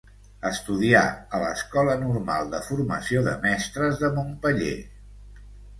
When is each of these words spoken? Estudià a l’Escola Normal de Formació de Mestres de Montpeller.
Estudià 0.49 1.03
a 1.39 1.43
l’Escola 1.43 1.99
Normal 2.05 2.51
de 2.55 2.63
Formació 2.71 3.25
de 3.31 3.39
Mestres 3.47 4.05
de 4.05 4.13
Montpeller. 4.19 4.77